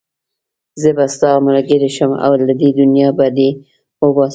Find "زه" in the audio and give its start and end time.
0.81-0.89